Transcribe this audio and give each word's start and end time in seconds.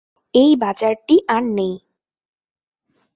এই 0.33 0.51
বাজারটি 0.55 1.15
আজ 1.19 1.23
আর 1.27 1.43
নেই। 1.49 1.73